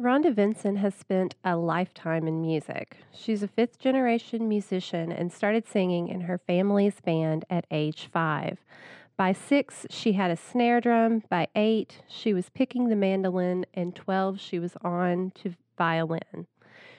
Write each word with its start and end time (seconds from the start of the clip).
Rhonda 0.00 0.34
Vincent 0.34 0.78
has 0.78 0.92
spent 0.92 1.36
a 1.44 1.56
lifetime 1.56 2.26
in 2.26 2.42
music. 2.42 2.96
She's 3.12 3.44
a 3.44 3.48
fifth 3.48 3.78
generation 3.78 4.48
musician 4.48 5.12
and 5.12 5.32
started 5.32 5.68
singing 5.68 6.08
in 6.08 6.22
her 6.22 6.36
family's 6.36 7.00
band 7.00 7.44
at 7.48 7.64
age 7.70 8.08
five. 8.12 8.58
By 9.16 9.32
six, 9.32 9.86
she 9.90 10.14
had 10.14 10.32
a 10.32 10.36
snare 10.36 10.80
drum. 10.80 11.22
By 11.30 11.46
eight, 11.54 12.02
she 12.08 12.34
was 12.34 12.50
picking 12.50 12.88
the 12.88 12.96
mandolin, 12.96 13.66
and 13.72 13.94
12, 13.94 14.40
she 14.40 14.58
was 14.58 14.74
on 14.82 15.30
to 15.36 15.54
violin. 15.78 16.48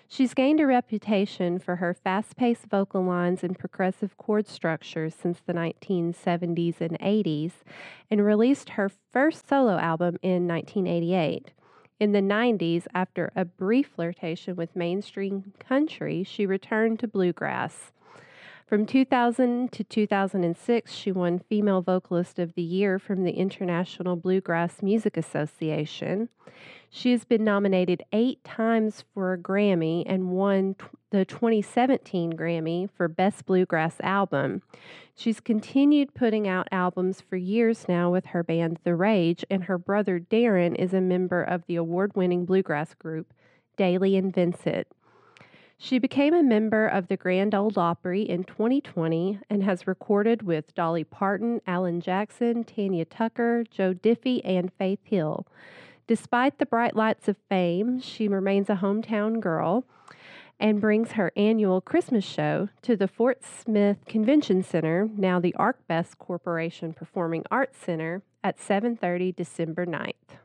She's 0.08 0.34
gained 0.34 0.62
a 0.62 0.66
reputation 0.66 1.60
for 1.60 1.76
her 1.78 1.94
fast 1.94 2.38
paced 2.38 2.68
vocal 2.68 3.04
lines 3.04 3.44
and 3.44 3.60
progressive 3.60 4.16
chord 4.18 4.48
structures 4.48 5.14
since 5.14 5.42
the 5.42 5.52
1970s 5.52 6.80
and 6.80 6.98
80s 7.00 7.52
and 8.10 8.24
released 8.24 8.70
her 8.70 8.90
first 9.12 9.50
solo 9.50 9.78
album 9.78 10.18
in 10.22 10.48
1988. 10.48 11.52
In 11.98 12.12
the 12.12 12.20
90s, 12.20 12.88
after 12.94 13.32
a 13.38 13.46
brief 13.46 13.88
flirtation 13.88 14.58
with 14.58 14.76
mainstream 14.76 15.54
country, 15.60 16.24
she 16.24 16.46
returned 16.46 17.00
to 17.00 17.08
bluegrass. 17.08 17.94
From 18.68 18.88
2000 18.88 19.72
to 19.74 19.84
2006, 19.84 20.92
she 20.92 21.12
won 21.12 21.38
Female 21.38 21.84
Vocalist 21.84 22.40
of 22.40 22.56
the 22.56 22.64
Year 22.64 22.98
from 22.98 23.24
the 23.24 23.34
International 23.34 24.16
Bluegrass 24.16 24.82
Music 24.82 25.18
Association. 25.18 26.30
She 26.90 27.12
has 27.12 27.26
been 27.26 27.44
nominated 27.44 28.02
eight 28.12 28.44
times 28.44 29.04
for 29.14 29.34
a 29.34 29.38
Grammy 29.38 30.04
and 30.08 30.32
won 30.32 30.74
t- 30.80 30.86
the 31.12 31.26
2017 31.26 32.34
Grammy 32.34 32.90
for 32.90 33.08
Best 33.08 33.46
Bluegrass 33.46 33.98
Album. 34.00 34.64
She's 35.14 35.40
continued 35.40 36.16
putting 36.16 36.48
out 36.48 36.68
albums 36.72 37.22
for 37.22 37.36
years 37.36 37.86
now 37.88 38.10
with 38.10 38.26
her 38.28 38.42
band 38.42 38.80
The 38.84 38.96
Rage, 38.96 39.46
and 39.48 39.66
her 39.66 39.78
brother 39.78 40.18
Darrin 40.18 40.76
is 40.76 40.92
a 40.92 41.02
member 41.02 41.44
of 41.44 41.68
the 41.68 41.76
award 41.76 42.16
winning 42.16 42.46
bluegrass 42.46 42.96
group 42.96 43.32
Dailey 43.78 44.18
and 44.18 44.34
Vincent. 44.34 44.88
She 45.86 46.00
became 46.00 46.34
a 46.34 46.42
member 46.42 46.88
of 46.88 47.10
the 47.10 47.16
Grand 47.16 47.54
Ole 47.54 47.72
Opry 47.78 48.24
in 48.24 48.44
2020 48.44 49.38
and 49.52 49.62
has 49.62 49.86
recorded 49.86 50.42
with 50.42 50.74
Dolly 50.74 51.04
Parton, 51.04 51.62
Alan 51.68 52.02
Jackson, 52.02 52.64
Tanya 52.64 53.06
Tucker, 53.06 53.64
Joe 53.70 53.94
Diffie, 53.94 54.42
and 54.44 54.74
Faith 54.74 55.02
Hill. 55.04 55.46
Despite 56.08 56.58
the 56.58 56.66
bright 56.66 56.96
lights 56.96 57.28
of 57.28 57.38
fame, 57.50 58.02
she 58.02 58.28
remains 58.28 58.68
a 58.68 58.78
hometown 58.78 59.40
girl 59.40 59.86
and 60.60 60.82
brings 60.82 61.12
her 61.12 61.32
annual 61.38 61.82
Christmas 61.82 62.26
show 62.26 62.70
to 62.82 62.96
the 62.96 63.08
Fort 63.08 63.44
Smith 63.44 63.98
Convention 64.08 64.64
Center, 64.64 65.08
now 65.16 65.40
the 65.40 65.54
ArcBest 65.54 66.18
Corporation 66.18 66.94
Performing 66.94 67.44
Arts 67.52 67.78
Center, 67.78 68.24
at 68.44 68.58
7:30 68.58 69.36
December 69.36 69.86
9th. 69.86 70.40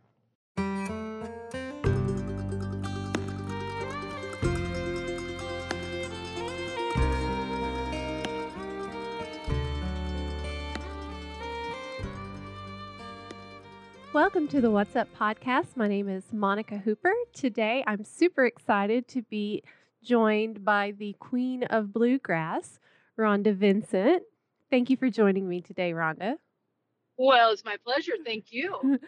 Welcome 14.13 14.49
to 14.49 14.61
the 14.61 14.73
What's 14.73 14.97
Up 14.97 15.07
podcast. 15.17 15.77
My 15.77 15.87
name 15.87 16.09
is 16.09 16.25
Monica 16.33 16.79
Hooper. 16.79 17.13
Today 17.33 17.85
I'm 17.87 18.03
super 18.03 18.45
excited 18.45 19.07
to 19.07 19.23
be 19.23 19.63
joined 20.03 20.65
by 20.65 20.95
the 20.99 21.15
Queen 21.21 21.63
of 21.63 21.93
Bluegrass, 21.93 22.81
Rhonda 23.17 23.55
Vincent. 23.55 24.25
Thank 24.69 24.91
you 24.91 24.97
for 24.97 25.11
joining 25.11 25.49
me 25.49 25.61
today, 25.61 25.93
Rhonda. 25.93 26.39
Well, 27.19 27.53
it's 27.53 27.65
my 27.65 27.77
pleasure. 27.85 28.15
Thank 28.25 28.47
you. 28.51 28.75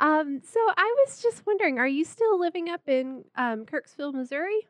um, 0.00 0.42
so 0.44 0.60
I 0.76 0.94
was 1.06 1.22
just 1.22 1.46
wondering, 1.46 1.78
are 1.78 1.88
you 1.88 2.04
still 2.04 2.38
living 2.38 2.68
up 2.68 2.82
in 2.86 3.24
um, 3.36 3.64
Kirksville, 3.64 4.12
Missouri? 4.12 4.68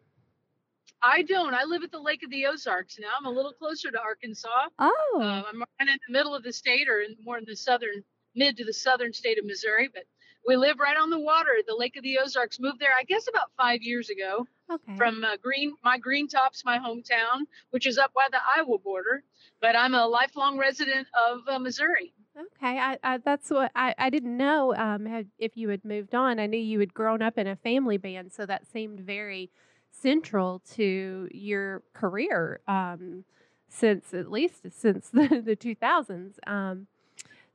I 1.03 1.23
don't. 1.23 1.53
I 1.53 1.65
live 1.65 1.83
at 1.83 1.91
the 1.91 2.01
Lake 2.01 2.23
of 2.23 2.31
the 2.31 2.47
Ozarks 2.47 2.97
now. 3.01 3.09
I'm 3.19 3.27
a 3.27 3.31
little 3.31 3.53
closer 3.53 3.91
to 3.91 4.01
Arkansas. 4.01 4.69
Oh. 4.79 5.19
Uh, 5.21 5.43
I'm 5.49 5.59
right 5.59 5.89
in 5.89 5.99
the 6.07 6.13
middle 6.13 6.33
of 6.33 6.45
the 6.45 6.53
state 6.53 6.89
or 6.89 7.01
in, 7.01 7.17
more 7.25 7.39
in 7.39 7.45
the 7.45 7.57
southern 7.57 8.05
mid 8.35 8.57
to 8.57 8.65
the 8.65 8.73
southern 8.73 9.13
state 9.13 9.39
of 9.39 9.45
Missouri, 9.45 9.89
but 9.93 10.05
we 10.47 10.57
live 10.57 10.79
right 10.79 10.97
on 10.97 11.11
the 11.11 11.19
water. 11.19 11.53
The 11.67 11.77
Lake 11.77 11.97
of 11.97 12.03
the 12.03 12.19
Ozarks 12.19 12.61
moved 12.61 12.79
there, 12.79 12.93
I 12.99 13.05
guess, 13.05 13.29
about 13.29 13.51
five 13.57 13.83
years 13.83 14.11
ago. 14.11 14.47
Okay. 14.71 14.97
From 14.97 15.25
uh, 15.25 15.37
Green, 15.43 15.75
my 15.83 15.99
Green 15.99 16.29
Tops, 16.29 16.65
my 16.65 16.79
hometown, 16.79 17.47
which 17.71 17.87
is 17.87 17.99
up 17.99 18.13
by 18.15 18.27
the 18.31 18.39
Iowa 18.57 18.79
border. 18.79 19.23
But 19.61 19.77
I'm 19.77 19.95
a 19.95 20.07
lifelong 20.07 20.59
resident 20.59 21.07
of 21.29 21.41
uh, 21.49 21.59
Missouri. 21.59 22.13
Okay, 22.37 22.79
I, 22.79 22.99
I, 23.03 23.19
that's 23.19 23.51
what 23.51 23.71
I, 23.75 23.95
I 23.97 24.11
didn't 24.11 24.37
know 24.37 24.75
um, 24.75 25.07
had, 25.07 25.29
if 25.39 25.57
you 25.57 25.69
had 25.69 25.85
moved 25.85 26.15
on. 26.15 26.41
I 26.41 26.47
knew 26.47 26.59
you 26.59 26.81
had 26.81 26.93
grown 26.93 27.23
up 27.23 27.39
in 27.39 27.47
a 27.47 27.57
family 27.57 27.97
band, 27.97 28.33
so 28.33 28.45
that 28.47 28.67
seemed 28.67 29.01
very 29.01 29.51
central 29.91 30.61
to 30.73 31.29
your 31.31 31.83
career 31.93 32.61
um, 32.67 33.25
since 33.69 34.13
at 34.13 34.31
least 34.31 34.67
since 34.71 35.09
the, 35.13 35.43
the 35.45 35.57
2000s. 35.57 36.35
Um, 36.47 36.87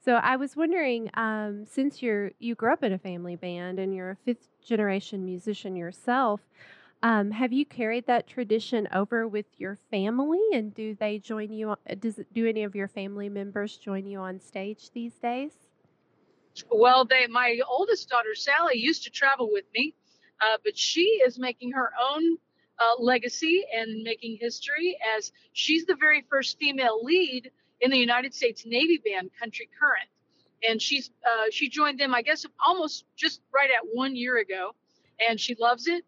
so 0.10 0.16
I 0.16 0.38
was 0.38 0.56
wondering, 0.56 1.12
um, 1.14 1.66
since 1.68 2.02
you're 2.02 2.32
you 2.40 2.56
grew 2.56 2.74
up 2.74 2.84
in 2.84 2.94
a 2.94 2.98
family 2.98 3.36
band 3.36 3.78
and 3.78 3.94
you're 3.94 4.10
a 4.10 4.16
fifth 4.16 4.48
generation 4.60 5.24
musician 5.24 5.76
yourself, 5.76 6.42
um, 7.04 7.30
have 7.30 7.54
you 7.54 7.64
carried 7.64 8.08
that 8.08 8.26
tradition 8.26 8.88
over 8.92 9.28
with 9.28 9.46
your 9.60 9.78
family? 9.92 10.42
And 10.52 10.74
do 10.74 10.96
they 10.96 11.20
join 11.20 11.54
you? 11.54 11.76
Does 12.00 12.20
do 12.34 12.48
any 12.48 12.64
of 12.64 12.74
your 12.74 12.88
family 12.88 13.30
members 13.30 13.78
join 13.78 14.08
you 14.08 14.18
on 14.18 14.40
stage 14.40 14.90
these 14.96 15.14
days? 15.14 15.52
Well, 16.72 17.06
they 17.06 17.28
my 17.28 17.60
oldest 17.70 18.10
daughter 18.10 18.34
Sally 18.34 18.80
used 18.80 19.04
to 19.04 19.12
travel 19.12 19.48
with 19.52 19.66
me, 19.76 19.94
uh, 20.42 20.58
but 20.64 20.76
she 20.76 21.22
is 21.24 21.38
making 21.38 21.74
her 21.74 21.92
own 22.02 22.38
uh, 22.80 22.96
legacy 22.98 23.64
and 23.72 24.02
making 24.02 24.40
history 24.42 24.98
as 25.16 25.32
she's 25.54 25.86
the 25.86 25.96
very 26.00 26.26
first 26.32 26.58
female 26.58 27.00
lead 27.04 27.52
in 27.82 27.92
the 27.92 27.98
United 27.98 28.34
States 28.34 28.64
Navy 28.66 29.02
band 29.06 29.32
Country 29.40 29.70
Current. 29.80 30.10
And 30.68 30.82
she's 30.82 31.12
uh, 31.26 31.46
she 31.52 31.70
joined 31.70 32.00
them, 32.00 32.14
I 32.14 32.22
guess, 32.22 32.46
almost 32.66 33.06
just 33.16 33.42
right 33.54 33.70
at 33.70 33.88
one 33.94 34.16
year 34.16 34.38
ago, 34.40 34.76
and 35.28 35.40
she 35.40 35.56
loves 35.56 35.88
it. 35.88 36.04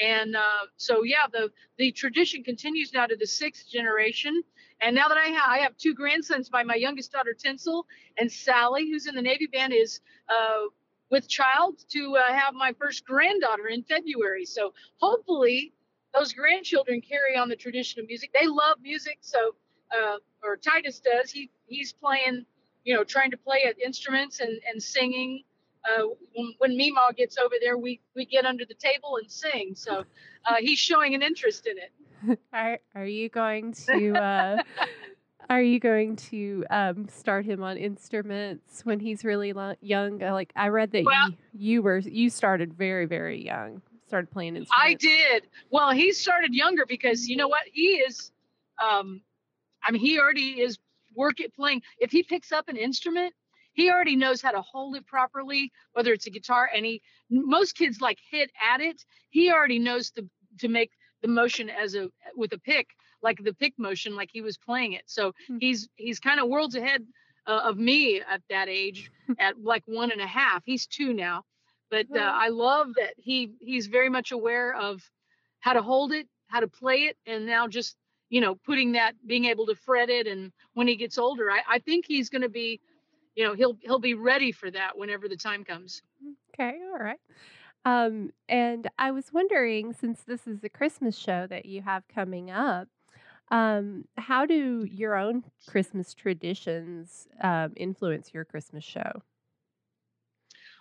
And 0.00 0.36
uh, 0.36 0.66
so, 0.76 1.04
yeah, 1.04 1.26
the 1.32 1.50
the 1.78 1.92
tradition 1.92 2.42
continues 2.42 2.92
now 2.92 3.06
to 3.06 3.16
the 3.16 3.26
sixth 3.26 3.68
generation. 3.70 4.42
And 4.80 4.94
now 4.94 5.08
that 5.08 5.16
I 5.16 5.28
have, 5.28 5.48
I 5.48 5.58
have 5.58 5.76
two 5.78 5.94
grandsons 5.94 6.50
by 6.50 6.62
my 6.62 6.74
youngest 6.74 7.12
daughter 7.12 7.32
Tinsel 7.32 7.86
and 8.18 8.30
Sally, 8.30 8.90
who's 8.90 9.06
in 9.06 9.14
the 9.14 9.22
Navy 9.22 9.46
band, 9.46 9.72
is 9.72 10.00
uh, 10.28 10.66
with 11.10 11.28
child 11.28 11.82
to 11.90 12.16
uh, 12.16 12.32
have 12.32 12.54
my 12.54 12.74
first 12.78 13.06
granddaughter 13.06 13.68
in 13.68 13.84
February. 13.84 14.44
So 14.44 14.74
hopefully, 15.00 15.72
those 16.12 16.32
grandchildren 16.32 17.00
carry 17.00 17.36
on 17.36 17.48
the 17.48 17.56
tradition 17.56 18.00
of 18.00 18.06
music. 18.06 18.32
They 18.38 18.46
love 18.46 18.78
music, 18.82 19.18
so 19.20 19.54
uh, 19.92 20.16
or 20.42 20.56
Titus 20.56 21.00
does. 21.00 21.30
He 21.30 21.50
he's 21.66 21.92
playing, 21.92 22.44
you 22.84 22.94
know, 22.94 23.04
trying 23.04 23.30
to 23.30 23.36
play 23.36 23.62
at 23.66 23.78
instruments 23.80 24.40
and 24.40 24.58
and 24.70 24.82
singing. 24.82 25.42
Uh, 25.88 26.02
when, 26.34 26.52
when 26.58 26.70
Meemaw 26.76 27.14
gets 27.16 27.38
over 27.38 27.54
there, 27.60 27.78
we 27.78 28.00
we 28.16 28.24
get 28.24 28.44
under 28.44 28.64
the 28.64 28.74
table 28.74 29.18
and 29.18 29.30
sing. 29.30 29.74
So 29.76 30.04
uh, 30.44 30.54
he's 30.58 30.78
showing 30.78 31.14
an 31.14 31.22
interest 31.22 31.66
in 31.68 31.76
it. 31.78 32.38
Are 32.52 32.78
Are 32.94 33.06
you 33.06 33.28
going 33.28 33.72
to? 33.86 34.14
Uh, 34.16 34.62
are 35.48 35.62
you 35.62 35.78
going 35.78 36.16
to 36.16 36.64
um, 36.70 37.06
start 37.08 37.44
him 37.44 37.62
on 37.62 37.76
instruments 37.76 38.84
when 38.84 38.98
he's 38.98 39.24
really 39.24 39.52
lo- 39.52 39.76
young? 39.80 40.20
Uh, 40.20 40.32
Like 40.32 40.52
I 40.56 40.68
read 40.68 40.90
that 40.90 41.04
Well- 41.04 41.30
you, 41.30 41.74
you 41.74 41.82
were 41.82 41.98
you 41.98 42.30
started 42.30 42.74
very 42.74 43.06
very 43.06 43.44
young. 43.44 43.80
Started 44.08 44.28
playing 44.30 44.56
instruments. 44.56 44.72
I 44.76 44.94
did. 44.94 45.46
Well, 45.70 45.90
he 45.92 46.12
started 46.12 46.52
younger 46.52 46.84
because 46.86 47.28
you 47.28 47.36
know 47.36 47.46
what? 47.48 47.62
He 47.72 47.96
is. 47.98 48.32
Um, 48.82 49.20
I 49.86 49.92
mean, 49.92 50.00
he 50.02 50.18
already 50.20 50.60
is 50.60 50.78
work 51.16 51.40
at 51.40 51.54
playing. 51.54 51.82
If 51.98 52.10
he 52.12 52.22
picks 52.22 52.52
up 52.52 52.68
an 52.68 52.76
instrument, 52.76 53.34
he 53.74 53.90
already 53.90 54.16
knows 54.16 54.42
how 54.42 54.52
to 54.52 54.62
hold 54.62 54.96
it 54.96 55.06
properly, 55.06 55.72
whether 55.92 56.12
it's 56.12 56.26
a 56.26 56.30
guitar. 56.30 56.68
And 56.74 56.84
he, 56.86 57.02
most 57.30 57.74
kids 57.76 58.00
like 58.00 58.18
hit 58.30 58.50
at 58.62 58.80
it. 58.80 59.04
He 59.30 59.50
already 59.52 59.78
knows 59.78 60.10
to 60.12 60.28
to 60.60 60.68
make 60.68 60.90
the 61.22 61.28
motion 61.28 61.70
as 61.70 61.94
a 61.94 62.08
with 62.36 62.52
a 62.52 62.58
pick, 62.58 62.88
like 63.22 63.42
the 63.42 63.54
pick 63.54 63.74
motion, 63.78 64.16
like 64.16 64.30
he 64.32 64.42
was 64.42 64.58
playing 64.58 64.92
it. 64.92 65.04
So 65.06 65.32
Hmm. 65.46 65.58
he's 65.58 65.88
he's 65.96 66.20
kind 66.20 66.40
of 66.40 66.48
worlds 66.48 66.74
ahead 66.76 67.06
uh, 67.46 67.62
of 67.64 67.78
me 67.78 68.20
at 68.20 68.42
that 68.50 68.68
age, 68.68 69.10
at 69.38 69.60
like 69.62 69.82
one 69.86 70.10
and 70.12 70.20
a 70.20 70.26
half. 70.26 70.62
He's 70.64 70.86
two 70.86 71.12
now, 71.12 71.44
but 71.90 72.06
uh, 72.16 72.20
I 72.20 72.48
love 72.48 72.94
that 72.96 73.14
he 73.16 73.52
he's 73.60 73.86
very 73.86 74.08
much 74.10 74.32
aware 74.32 74.74
of 74.74 75.02
how 75.60 75.72
to 75.74 75.82
hold 75.82 76.12
it, 76.12 76.28
how 76.48 76.60
to 76.60 76.68
play 76.68 77.02
it, 77.04 77.16
and 77.26 77.46
now 77.46 77.68
just 77.68 77.96
you 78.28 78.40
know 78.40 78.54
putting 78.54 78.92
that 78.92 79.14
being 79.26 79.44
able 79.46 79.66
to 79.66 79.74
fret 79.74 80.10
it 80.10 80.26
and 80.26 80.52
when 80.74 80.88
he 80.88 80.96
gets 80.96 81.18
older 81.18 81.50
i, 81.50 81.60
I 81.68 81.78
think 81.78 82.04
he's 82.06 82.28
going 82.28 82.42
to 82.42 82.48
be 82.48 82.80
you 83.34 83.44
know 83.44 83.54
he'll 83.54 83.76
he'll 83.82 83.98
be 83.98 84.14
ready 84.14 84.52
for 84.52 84.70
that 84.70 84.96
whenever 84.96 85.28
the 85.28 85.36
time 85.36 85.64
comes 85.64 86.02
Okay, 86.58 86.78
all 86.90 86.98
right. 86.98 87.18
Um, 87.84 88.32
and 88.48 88.88
I 88.98 89.12
was 89.12 89.32
wondering, 89.32 89.92
since 89.92 90.22
this 90.22 90.46
is 90.46 90.64
a 90.64 90.68
Christmas 90.68 91.16
show 91.16 91.46
that 91.46 91.66
you 91.66 91.82
have 91.82 92.02
coming 92.08 92.50
up, 92.50 92.88
um, 93.50 94.06
how 94.16 94.44
do 94.44 94.84
your 94.90 95.14
own 95.16 95.44
Christmas 95.68 96.12
traditions 96.14 97.28
um, 97.42 97.74
influence 97.76 98.34
your 98.34 98.44
Christmas 98.44 98.82
show? 98.82 99.22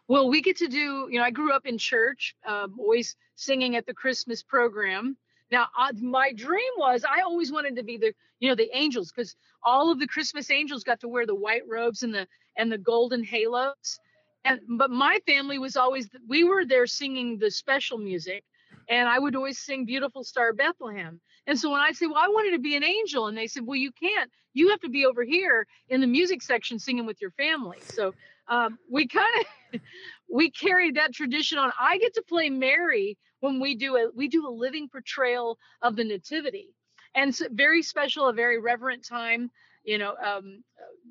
Well, 0.07 0.29
we 0.29 0.41
get 0.41 0.57
to 0.57 0.67
do, 0.67 1.07
you 1.11 1.19
know, 1.19 1.23
I 1.23 1.31
grew 1.31 1.51
up 1.51 1.65
in 1.65 1.77
church, 1.77 2.35
um, 2.45 2.75
always 2.79 3.15
singing 3.35 3.75
at 3.75 3.85
the 3.85 3.93
Christmas 3.93 4.41
program. 4.41 5.17
Now, 5.51 5.67
uh, 5.77 5.93
my 6.01 6.31
dream 6.33 6.71
was 6.77 7.05
I 7.05 7.21
always 7.21 7.51
wanted 7.51 7.75
to 7.75 7.83
be 7.83 7.97
the, 7.97 8.13
you 8.39 8.49
know, 8.49 8.55
the 8.55 8.69
angels 8.75 9.11
because 9.11 9.35
all 9.63 9.91
of 9.91 9.99
the 9.99 10.07
Christmas 10.07 10.49
angels 10.49 10.83
got 10.83 10.99
to 11.01 11.07
wear 11.07 11.25
the 11.25 11.35
white 11.35 11.67
robes 11.67 12.03
and 12.03 12.13
the 12.13 12.27
and 12.57 12.71
the 12.71 12.77
golden 12.77 13.23
halos. 13.23 13.99
And 14.43 14.59
but 14.77 14.91
my 14.91 15.19
family 15.25 15.59
was 15.59 15.75
always 15.75 16.09
we 16.27 16.43
were 16.43 16.65
there 16.65 16.87
singing 16.87 17.37
the 17.37 17.51
special 17.51 17.97
music, 17.97 18.43
and 18.89 19.07
I 19.07 19.19
would 19.19 19.35
always 19.35 19.59
sing 19.59 19.85
"Beautiful 19.85 20.23
Star 20.23 20.53
Bethlehem." 20.53 21.19
And 21.47 21.59
so 21.59 21.71
when 21.71 21.81
I 21.81 21.91
say, 21.91 22.07
"Well, 22.07 22.17
I 22.17 22.27
wanted 22.27 22.51
to 22.51 22.59
be 22.59 22.75
an 22.75 22.83
angel," 22.83 23.27
and 23.27 23.37
they 23.37 23.47
said, 23.47 23.65
"Well, 23.65 23.77
you 23.77 23.91
can't. 23.91 24.31
You 24.53 24.69
have 24.69 24.79
to 24.81 24.89
be 24.89 25.05
over 25.05 25.23
here 25.23 25.67
in 25.89 26.01
the 26.01 26.07
music 26.07 26.41
section 26.41 26.79
singing 26.79 27.05
with 27.05 27.21
your 27.21 27.31
family." 27.31 27.79
So 27.81 28.13
um, 28.47 28.77
we 28.89 29.07
kind 29.07 29.45
of 29.73 29.81
we 30.31 30.51
carry 30.51 30.91
that 30.93 31.13
tradition 31.13 31.57
on. 31.59 31.71
I 31.79 31.97
get 31.97 32.13
to 32.15 32.23
play 32.27 32.49
Mary 32.49 33.17
when 33.41 33.59
we 33.59 33.75
do 33.75 33.95
a 33.97 34.09
we 34.15 34.27
do 34.27 34.47
a 34.47 34.49
living 34.51 34.89
portrayal 34.89 35.57
of 35.81 35.95
the 35.95 36.03
Nativity, 36.03 36.69
and 37.15 37.29
it's 37.29 37.41
very 37.51 37.81
special, 37.83 38.29
a 38.29 38.33
very 38.33 38.59
reverent 38.59 39.05
time. 39.07 39.51
You 39.83 39.99
know, 39.99 40.15
um, 40.23 40.63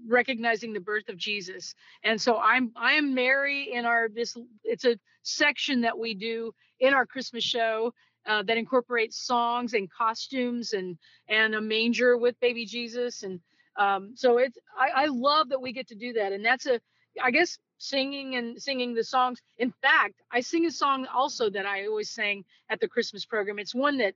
recognizing 0.09 0.73
the 0.73 0.81
birth 0.81 1.09
of 1.09 1.17
Jesus. 1.17 1.75
And 2.05 2.21
so 2.21 2.39
I'm 2.39 2.73
I 2.77 2.93
am 2.95 3.15
Mary 3.15 3.73
in 3.73 3.85
our 3.85 4.09
this 4.09 4.37
it's 4.65 4.85
a 4.85 4.99
section 5.23 5.83
that 5.83 5.99
we 5.99 6.15
do 6.15 6.53
in 6.81 6.95
our 6.95 7.07
Christmas 7.07 7.45
show 7.45 7.93
uh, 8.27 8.43
that 8.45 8.57
incorporates 8.59 9.27
songs 9.27 9.75
and 9.75 9.91
costumes 9.91 10.73
and 10.73 10.99
and 11.29 11.55
a 11.55 11.61
manger 11.61 12.17
with 12.17 12.39
baby 12.41 12.67
Jesus 12.67 13.23
and 13.23 13.41
um, 13.79 14.13
so 14.17 14.39
it's 14.39 14.59
I, 14.79 15.05
I 15.05 15.07
love 15.07 15.49
that 15.51 15.61
we 15.61 15.73
get 15.73 15.89
to 15.89 15.95
do 15.97 16.13
that 16.15 16.33
and 16.33 16.45
that's 16.45 16.67
a 16.67 16.81
I 17.23 17.31
guess 17.31 17.59
singing 17.79 18.37
and 18.37 18.61
singing 18.61 18.95
the 18.95 19.05
songs. 19.05 19.41
In 19.59 19.73
fact, 19.83 20.23
I 20.31 20.41
sing 20.41 20.67
a 20.67 20.71
song 20.71 21.07
also 21.07 21.51
that 21.51 21.67
I 21.67 21.87
always 21.87 22.11
sang 22.11 22.45
at 22.71 22.81
the 22.81 22.89
Christmas 22.89 23.25
program. 23.25 23.59
It's 23.59 23.75
one 23.75 23.99
that 23.99 24.15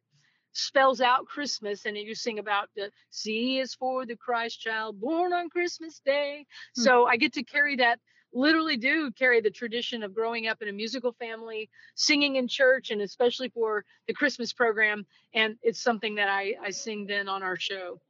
spells 0.53 1.01
out 1.01 1.27
Christmas, 1.27 1.85
and 1.85 1.97
you 1.97 2.15
sing 2.15 2.39
about 2.39 2.69
the 2.75 2.91
C 3.11 3.59
is 3.59 3.75
for 3.75 4.07
the 4.07 4.17
Christ 4.17 4.61
child 4.61 5.01
born 5.01 5.33
on 5.33 5.51
Christmas 5.51 6.01
Day. 6.05 6.47
Mm-hmm. 6.47 6.83
So 6.83 7.07
I 7.07 7.17
get 7.17 7.35
to 7.35 7.43
carry 7.43 7.77
that, 7.77 8.01
literally 8.33 8.77
do 8.77 9.11
carry 9.13 9.41
the 9.41 9.51
tradition 9.51 10.03
of 10.03 10.15
growing 10.15 10.49
up 10.49 10.61
in 10.63 10.69
a 10.69 10.73
musical 10.73 11.13
family, 11.13 11.69
singing 11.95 12.37
in 12.37 12.49
church, 12.49 12.91
and 12.91 13.01
especially 13.01 13.49
for 13.51 13.85
the 14.07 14.15
Christmas 14.15 14.53
program. 14.53 15.07
And 15.35 15.57
it's 15.63 15.81
something 15.81 16.17
that 16.17 16.29
I, 16.29 16.55
I 16.63 16.71
sing 16.71 17.07
then 17.07 17.29
on 17.29 17.43
our 17.43 17.57
show. 17.57 18.01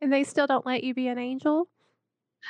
And 0.00 0.12
they 0.12 0.24
still 0.24 0.46
don't 0.46 0.66
let 0.66 0.84
you 0.84 0.94
be 0.94 1.08
an 1.08 1.18
angel? 1.18 1.68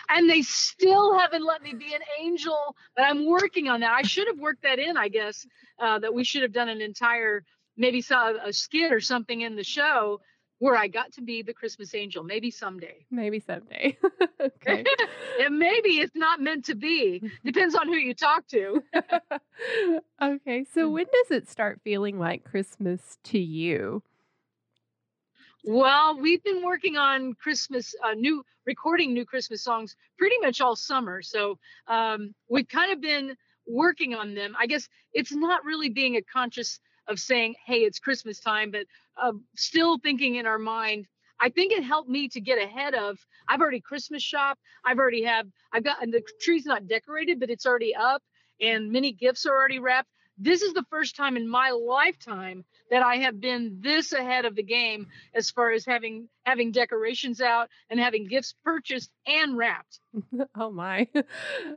And 0.09 0.29
they 0.29 0.43
still 0.43 1.19
haven't 1.19 1.45
let 1.45 1.63
me 1.63 1.75
be 1.75 1.95
an 1.95 2.01
angel 2.21 2.77
but 2.97 3.03
i'm 3.05 3.27
working 3.27 3.69
on 3.69 3.81
that. 3.81 3.93
I 3.93 4.03
should 4.03 4.27
have 4.29 4.39
worked 4.39 4.63
that 4.63 4.79
in 4.79 4.97
i 4.97 5.09
guess 5.09 5.47
uh, 5.79 5.99
that 5.99 6.13
we 6.15 6.25
should 6.25 6.43
have 6.43 6.53
done 6.53 6.69
an 6.69 6.81
entire 6.81 7.45
maybe 7.77 8.01
saw 8.01 8.33
a 8.45 8.53
skit 8.53 8.93
or 8.93 9.01
something 9.01 9.41
in 9.41 9.57
the 9.57 9.65
show 9.65 10.21
where 10.59 10.77
i 10.77 10.87
got 10.87 11.13
to 11.13 11.23
be 11.23 11.43
the 11.43 11.53
christmas 11.53 11.95
angel 11.95 12.23
maybe 12.23 12.51
someday. 12.51 13.05
Maybe 13.11 13.41
someday. 13.41 13.97
Okay. 14.41 14.85
And 15.41 15.59
maybe 15.59 16.01
it's 16.01 16.15
not 16.15 16.41
meant 16.41 16.67
to 16.67 16.75
be. 16.75 17.23
Depends 17.45 17.75
on 17.75 17.89
who 17.89 17.97
you 17.97 18.15
talk 18.15 18.47
to. 18.49 18.83
Okay 20.23 20.65
so 20.73 20.89
when 20.89 21.07
does 21.07 21.31
it 21.31 21.49
start 21.49 21.81
feeling 21.85 22.19
like 22.19 22.45
christmas 22.45 23.19
to 23.25 23.39
you 23.39 24.03
well, 25.65 26.21
we've 26.21 26.43
been 26.43 26.63
working 26.63 26.97
on 26.97 27.35
Christmas, 27.35 27.95
uh, 28.05 28.13
new 28.13 28.45
recording 28.67 29.15
new 29.15 29.25
Christmas 29.25 29.63
songs 29.65 29.97
pretty 30.19 30.37
much 30.41 30.61
all 30.61 30.77
summer. 30.77 31.23
So 31.23 31.59
um, 31.89 32.35
we've 32.51 32.69
kind 32.69 32.93
of 32.93 33.01
been 33.01 33.35
working 33.67 34.15
on 34.15 34.35
them. 34.35 34.55
I 34.59 34.67
guess 34.67 34.89
it's 35.15 35.33
not 35.33 35.65
really 35.65 35.89
being 35.89 36.17
a 36.17 36.23
conscious 36.23 36.81
of 37.09 37.19
saying, 37.19 37.55
"Hey, 37.65 37.79
it's 37.79 37.99
Christmas 37.99 38.41
time," 38.41 38.71
but 38.71 38.87
uh, 39.17 39.33
still 39.57 39.99
thinking 39.99 40.37
in 40.37 40.47
our 40.47 40.59
mind. 40.59 41.07
I 41.41 41.49
think 41.49 41.73
it 41.73 41.83
helped 41.83 42.09
me 42.09 42.29
to 42.29 42.41
get 42.41 42.59
ahead 42.59 42.95
of. 42.95 43.19
I've 43.49 43.61
already 43.61 43.81
Christmas 43.81 44.23
shop. 44.23 44.59
I've 44.85 44.99
already 44.99 45.25
have. 45.25 45.47
I've 45.73 45.85
got 45.85 46.03
and 46.03 46.13
the 46.13 46.23
tree's 46.41 46.67
not 46.67 46.87
decorated, 46.87 47.41
but 47.41 47.51
it's 47.51 47.67
already 47.67 47.95
up, 47.95 48.23
and 48.61 48.93
many 48.93 49.13
gifts 49.13 49.47
are 49.47 49.55
already 49.55 49.79
wrapped 49.79 50.11
this 50.37 50.63
is 50.63 50.73
the 50.73 50.85
first 50.91 51.17
time 51.17 51.37
in 51.37 51.49
my 51.49 51.71
lifetime 51.71 52.65
that 52.91 53.03
I 53.03 53.17
have 53.17 53.41
been 53.41 53.79
this 53.81 54.13
ahead 54.13 54.45
of 54.45 54.57
the 54.57 54.63
game 54.63 55.07
as 55.35 55.51
far 55.51 55.71
as 55.71 55.85
having 55.85 56.29
having 56.45 56.73
decorations 56.73 57.41
out 57.41 57.69
and 57.89 58.01
having 58.01 58.27
gifts 58.27 58.55
purchased 58.65 59.11
and 59.27 59.57
wrapped. 59.57 60.01
oh 60.57 60.71
my. 60.71 61.09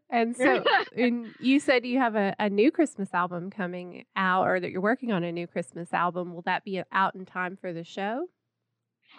And 0.10 0.36
so 0.36 0.64
and 0.98 1.34
you 1.40 1.60
said 1.60 1.86
you 1.86 2.00
have 2.00 2.16
a, 2.16 2.36
a 2.40 2.50
new 2.50 2.72
Christmas 2.72 3.14
album 3.14 3.50
coming 3.50 4.06
out 4.16 4.48
or 4.48 4.60
that 4.60 4.72
you're 4.72 4.82
working 4.82 5.12
on 5.12 5.24
a 5.24 5.32
new 5.32 5.48
Christmas 5.48 5.94
album. 5.94 6.34
Will 6.34 6.44
that 6.44 6.64
be 6.64 6.82
out 6.92 7.16
in 7.16 7.26
time 7.26 7.58
for 7.60 7.74
the 7.74 7.84
show? 7.84 8.28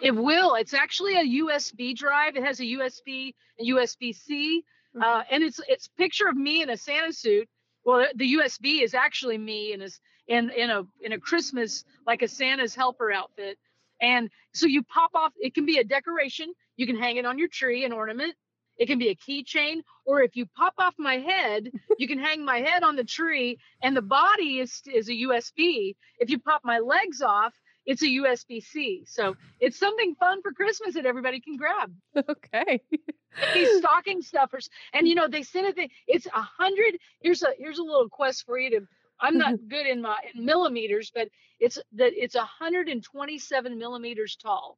It 0.01 0.11
will. 0.11 0.55
It's 0.55 0.73
actually 0.73 1.15
a 1.15 1.43
USB 1.43 1.95
drive. 1.95 2.35
It 2.35 2.43
has 2.43 2.59
a 2.59 2.63
USB 2.63 3.33
and 3.57 3.67
USB 3.67 4.15
C, 4.15 4.63
mm-hmm. 4.95 5.03
uh, 5.03 5.23
and 5.29 5.43
it's 5.43 5.59
it's 5.67 5.87
picture 5.87 6.27
of 6.27 6.35
me 6.35 6.61
in 6.61 6.69
a 6.69 6.77
Santa 6.77 7.13
suit 7.13 7.47
well, 7.85 8.07
the 8.15 8.35
USB 8.35 8.81
is 8.81 8.93
actually 8.93 9.37
me 9.37 9.73
in 9.73 9.81
a 9.81 9.89
in 10.27 10.49
in 10.51 10.69
a 10.69 10.83
in 11.01 11.13
a 11.13 11.19
Christmas 11.19 11.83
like 12.05 12.21
a 12.21 12.27
Santa's 12.27 12.75
helper 12.75 13.11
outfit, 13.11 13.57
and 14.01 14.29
so 14.53 14.67
you 14.67 14.83
pop 14.83 15.11
off. 15.15 15.33
It 15.37 15.53
can 15.53 15.65
be 15.65 15.77
a 15.77 15.83
decoration. 15.83 16.53
You 16.77 16.87
can 16.87 16.97
hang 16.97 17.17
it 17.17 17.25
on 17.25 17.37
your 17.39 17.47
tree, 17.47 17.85
an 17.85 17.93
ornament. 17.93 18.35
It 18.77 18.87
can 18.87 18.97
be 18.99 19.09
a 19.09 19.15
keychain, 19.15 19.81
or 20.05 20.21
if 20.21 20.37
you 20.37 20.45
pop 20.55 20.73
off 20.77 20.95
my 20.97 21.17
head, 21.17 21.69
you 21.97 22.07
can 22.07 22.19
hang 22.19 22.45
my 22.45 22.59
head 22.59 22.83
on 22.83 22.95
the 22.95 23.03
tree, 23.03 23.57
and 23.83 23.95
the 23.95 24.01
body 24.01 24.59
is 24.59 24.81
is 24.93 25.09
a 25.09 25.13
USB. 25.13 25.95
If 26.19 26.29
you 26.29 26.39
pop 26.39 26.61
my 26.63 26.79
legs 26.79 27.21
off, 27.21 27.53
it's 27.89 28.03
a 28.03 28.05
USB 28.05 28.63
C. 28.63 29.03
So 29.07 29.35
it's 29.59 29.79
something 29.79 30.13
fun 30.19 30.43
for 30.43 30.51
Christmas 30.51 30.93
that 30.93 31.07
everybody 31.07 31.41
can 31.41 31.57
grab. 31.57 31.91
Okay. 32.15 32.81
These 33.53 33.79
stocking 33.79 34.21
stuffers, 34.21 34.69
and 34.93 35.07
you 35.07 35.15
know 35.15 35.27
they 35.27 35.41
send 35.43 35.73
it. 35.75 35.91
It's 36.07 36.27
a 36.27 36.41
hundred. 36.41 36.97
Here's 37.21 37.41
a 37.41 37.49
here's 37.57 37.79
a 37.79 37.83
little 37.83 38.07
quest 38.07 38.45
for 38.45 38.59
you 38.59 38.69
to. 38.71 38.87
I'm 39.19 39.37
not 39.37 39.55
good 39.69 39.87
in 39.87 40.01
my 40.01 40.17
in 40.33 40.45
millimeters, 40.45 41.11
but 41.13 41.29
it's 41.59 41.79
that 41.93 42.11
it's 42.15 42.35
127 42.35 43.77
millimeters 43.77 44.35
tall. 44.35 44.77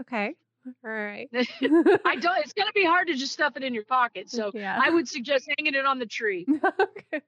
Okay. 0.00 0.34
All 0.84 0.90
right. 0.90 1.28
I 1.34 2.16
don't. 2.16 2.38
It's 2.38 2.52
going 2.52 2.68
to 2.68 2.72
be 2.74 2.84
hard 2.84 3.08
to 3.08 3.14
just 3.14 3.32
stuff 3.32 3.56
it 3.56 3.62
in 3.62 3.74
your 3.74 3.84
pocket. 3.84 4.30
So 4.30 4.50
yeah. 4.54 4.80
I 4.80 4.90
would 4.90 5.08
suggest 5.08 5.48
hanging 5.58 5.74
it 5.74 5.84
on 5.84 5.98
the 5.98 6.06
tree. 6.06 6.46
okay. 6.48 7.22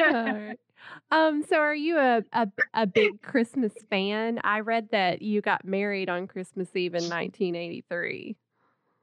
All 0.00 0.12
right. 0.12 0.58
Um, 1.10 1.44
so 1.48 1.56
are 1.56 1.74
you 1.74 1.98
a, 1.98 2.22
a, 2.32 2.48
a 2.72 2.86
big 2.86 3.22
Christmas 3.22 3.72
fan? 3.90 4.40
I 4.42 4.60
read 4.60 4.88
that 4.90 5.22
you 5.22 5.40
got 5.40 5.64
married 5.64 6.08
on 6.08 6.26
Christmas 6.26 6.68
Eve 6.74 6.94
in 6.94 7.04
1983. 7.04 8.36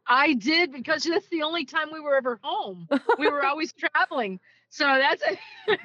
I 0.07 0.33
did 0.33 0.71
because 0.71 1.03
that's 1.03 1.27
the 1.29 1.43
only 1.43 1.65
time 1.65 1.89
we 1.93 1.99
were 1.99 2.15
ever 2.17 2.39
home. 2.41 2.87
We 3.17 3.29
were 3.29 3.45
always 3.45 3.71
traveling. 3.73 4.39
So 4.69 4.83
that's 4.83 5.23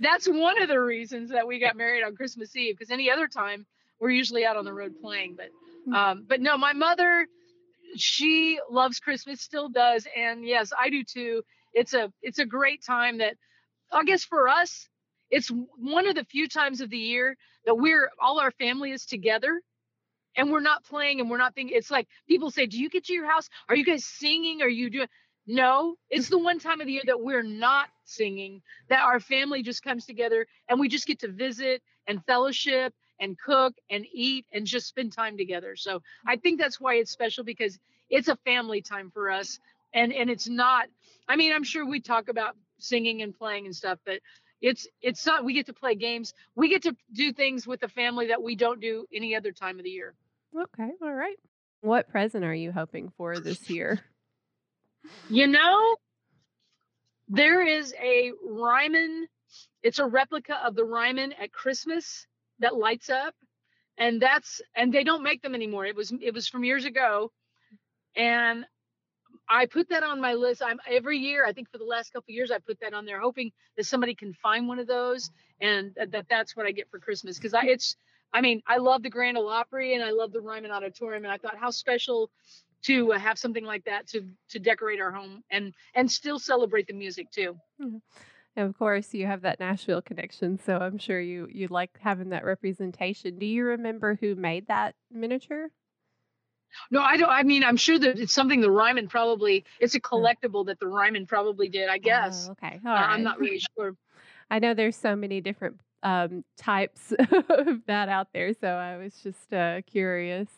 that's 0.00 0.26
one 0.26 0.60
of 0.60 0.68
the 0.68 0.80
reasons 0.80 1.30
that 1.30 1.46
we 1.46 1.58
got 1.58 1.76
married 1.76 2.02
on 2.02 2.16
Christmas 2.16 2.54
Eve 2.56 2.76
because 2.76 2.90
any 2.90 3.10
other 3.10 3.28
time 3.28 3.66
we're 4.00 4.10
usually 4.10 4.44
out 4.44 4.56
on 4.56 4.64
the 4.64 4.72
road 4.72 4.94
playing. 5.00 5.36
But 5.36 5.50
hmm. 5.84 5.94
um, 5.94 6.24
but 6.28 6.40
no, 6.40 6.56
my 6.56 6.72
mother 6.72 7.26
she 7.96 8.58
loves 8.70 9.00
Christmas, 9.00 9.40
still 9.40 9.68
does, 9.68 10.06
and 10.16 10.46
yes, 10.46 10.72
I 10.78 10.90
do 10.90 11.04
too. 11.04 11.42
It's 11.74 11.94
a 11.94 12.12
it's 12.22 12.38
a 12.38 12.46
great 12.46 12.84
time 12.84 13.18
that 13.18 13.36
I 13.92 14.04
guess 14.04 14.24
for 14.24 14.48
us 14.48 14.88
it's 15.32 15.50
one 15.78 16.06
of 16.08 16.14
the 16.16 16.24
few 16.26 16.48
times 16.48 16.82
of 16.82 16.90
the 16.90 16.98
year 16.98 17.36
that 17.66 17.74
we're 17.74 18.10
all 18.20 18.40
our 18.40 18.52
family 18.52 18.92
is 18.92 19.06
together 19.06 19.60
and 20.36 20.52
we're 20.52 20.60
not 20.60 20.84
playing 20.84 21.20
and 21.20 21.30
we're 21.30 21.38
not 21.38 21.54
thinking 21.54 21.76
it's 21.76 21.90
like 21.90 22.08
people 22.28 22.50
say 22.50 22.66
do 22.66 22.78
you 22.78 22.90
get 22.90 23.06
to 23.06 23.14
your 23.14 23.30
house? 23.30 23.48
Are 23.68 23.76
you 23.76 23.84
guys 23.84 24.04
singing? 24.06 24.62
Are 24.62 24.68
you 24.68 24.90
doing 24.90 25.08
no 25.46 25.96
it's 26.10 26.28
the 26.28 26.38
one 26.38 26.60
time 26.60 26.80
of 26.80 26.86
the 26.86 26.92
year 26.92 27.02
that 27.06 27.20
we're 27.20 27.42
not 27.42 27.88
singing 28.04 28.62
that 28.88 29.02
our 29.02 29.18
family 29.18 29.62
just 29.62 29.82
comes 29.82 30.06
together 30.06 30.46
and 30.68 30.78
we 30.78 30.88
just 30.88 31.06
get 31.06 31.18
to 31.20 31.28
visit 31.28 31.82
and 32.06 32.24
fellowship 32.26 32.94
and 33.20 33.38
cook 33.38 33.74
and 33.90 34.06
eat 34.12 34.46
and 34.52 34.66
just 34.66 34.86
spend 34.86 35.12
time 35.12 35.36
together. 35.36 35.76
So 35.76 36.02
i 36.26 36.36
think 36.36 36.60
that's 36.60 36.80
why 36.80 36.94
it's 36.96 37.10
special 37.10 37.44
because 37.44 37.78
it's 38.10 38.28
a 38.28 38.36
family 38.44 38.82
time 38.82 39.10
for 39.10 39.30
us 39.30 39.58
and 39.94 40.12
and 40.12 40.30
it's 40.30 40.48
not 40.48 40.86
i 41.28 41.36
mean 41.36 41.52
i'm 41.52 41.64
sure 41.64 41.86
we 41.86 42.00
talk 42.00 42.28
about 42.28 42.56
singing 42.78 43.22
and 43.22 43.36
playing 43.36 43.66
and 43.66 43.74
stuff 43.74 43.98
but 44.04 44.20
it's 44.62 44.86
it's 45.02 45.26
not 45.26 45.44
we 45.44 45.52
get 45.52 45.66
to 45.66 45.74
play 45.74 45.94
games. 45.94 46.32
We 46.54 46.70
get 46.70 46.82
to 46.84 46.96
do 47.12 47.32
things 47.32 47.66
with 47.66 47.80
the 47.80 47.88
family 47.88 48.28
that 48.28 48.42
we 48.42 48.56
don't 48.56 48.80
do 48.80 49.06
any 49.12 49.36
other 49.36 49.52
time 49.52 49.78
of 49.78 49.84
the 49.84 49.90
year. 49.90 50.14
Okay 50.56 50.90
all 51.02 51.12
right. 51.12 51.36
What 51.82 52.08
present 52.08 52.44
are 52.44 52.54
you 52.54 52.72
hoping 52.72 53.12
for 53.16 53.38
this 53.38 53.68
year? 53.68 54.00
You 55.28 55.48
know 55.48 55.96
there 57.28 57.60
is 57.66 57.92
a 58.00 58.30
ryman 58.48 59.26
it's 59.82 59.98
a 59.98 60.06
replica 60.06 60.64
of 60.64 60.76
the 60.76 60.84
ryman 60.84 61.32
at 61.32 61.52
christmas 61.52 62.28
that 62.60 62.76
lights 62.76 63.10
up 63.10 63.34
and 63.98 64.20
that's 64.20 64.60
and 64.74 64.92
they 64.92 65.04
don't 65.04 65.22
make 65.22 65.42
them 65.42 65.54
anymore. 65.54 65.86
It 65.86 65.96
was 65.96 66.12
it 66.20 66.34
was 66.34 66.48
from 66.48 66.64
years 66.64 66.84
ago. 66.84 67.30
And 68.16 68.64
I 69.52 69.66
put 69.66 69.90
that 69.90 70.02
on 70.02 70.18
my 70.18 70.32
list. 70.32 70.62
I'm 70.64 70.80
every 70.88 71.18
year. 71.18 71.44
I 71.44 71.52
think 71.52 71.70
for 71.70 71.76
the 71.76 71.84
last 71.84 72.10
couple 72.12 72.32
years, 72.32 72.50
I 72.50 72.58
put 72.58 72.80
that 72.80 72.94
on 72.94 73.04
there, 73.04 73.20
hoping 73.20 73.52
that 73.76 73.84
somebody 73.84 74.14
can 74.14 74.32
find 74.32 74.66
one 74.66 74.78
of 74.78 74.86
those, 74.86 75.30
and 75.60 75.94
that 75.96 76.26
that's 76.30 76.56
what 76.56 76.64
I 76.64 76.70
get 76.70 76.88
for 76.90 76.98
Christmas. 76.98 77.36
Because 77.36 77.52
I, 77.52 77.66
it's, 77.66 77.96
I 78.32 78.40
mean, 78.40 78.62
I 78.66 78.78
love 78.78 79.02
the 79.02 79.10
Grand 79.10 79.36
Ole 79.36 79.50
Opry 79.50 79.94
and 79.94 80.02
I 80.02 80.10
love 80.10 80.32
the 80.32 80.40
Ryman 80.40 80.70
Auditorium, 80.70 81.24
and 81.24 81.32
I 81.32 81.36
thought 81.36 81.58
how 81.58 81.70
special 81.70 82.30
to 82.84 83.10
have 83.10 83.38
something 83.38 83.64
like 83.64 83.84
that 83.84 84.08
to 84.08 84.26
to 84.48 84.58
decorate 84.58 85.00
our 85.00 85.12
home 85.12 85.44
and 85.50 85.74
and 85.94 86.10
still 86.10 86.38
celebrate 86.38 86.86
the 86.86 86.94
music 86.94 87.30
too. 87.30 87.56
Mm-hmm. 87.80 87.98
And 88.56 88.68
of 88.68 88.76
course, 88.78 89.14
you 89.14 89.26
have 89.26 89.42
that 89.42 89.60
Nashville 89.60 90.02
connection, 90.02 90.58
so 90.58 90.78
I'm 90.78 90.98
sure 90.98 91.20
you 91.20 91.46
you 91.52 91.68
like 91.68 91.90
having 92.00 92.30
that 92.30 92.44
representation. 92.44 93.38
Do 93.38 93.46
you 93.46 93.64
remember 93.64 94.18
who 94.20 94.34
made 94.34 94.68
that 94.68 94.94
miniature? 95.10 95.68
No, 96.90 97.00
I 97.00 97.16
don't. 97.16 97.30
I 97.30 97.42
mean, 97.42 97.64
I'm 97.64 97.76
sure 97.76 97.98
that 97.98 98.18
it's 98.18 98.32
something 98.32 98.60
the 98.60 98.70
Ryman 98.70 99.08
probably. 99.08 99.64
It's 99.80 99.94
a 99.94 100.00
collectible 100.00 100.66
that 100.66 100.78
the 100.80 100.86
Ryman 100.86 101.26
probably 101.26 101.68
did. 101.68 101.88
I 101.88 101.98
guess. 101.98 102.48
Oh, 102.48 102.52
okay. 102.52 102.80
Uh, 102.84 102.90
I'm 102.90 103.22
not 103.22 103.38
really 103.38 103.60
sure. 103.76 103.94
I 104.50 104.58
know 104.58 104.74
there's 104.74 104.96
so 104.96 105.16
many 105.16 105.40
different 105.40 105.80
um, 106.02 106.44
types 106.56 107.12
of 107.18 107.80
that 107.86 108.08
out 108.08 108.28
there, 108.34 108.52
so 108.54 108.68
I 108.68 108.96
was 108.96 109.14
just 109.22 109.52
uh, 109.52 109.80
curious. 109.86 110.48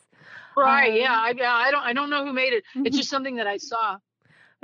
Right. 0.56 0.90
Um, 0.90 0.96
yeah. 0.96 1.12
I, 1.12 1.34
yeah. 1.36 1.54
I 1.54 1.70
don't. 1.70 1.82
I 1.82 1.92
don't 1.92 2.10
know 2.10 2.24
who 2.24 2.32
made 2.32 2.52
it. 2.52 2.64
It's 2.84 2.96
just 2.96 3.10
something 3.10 3.36
that 3.36 3.46
I 3.46 3.58
saw. 3.58 3.98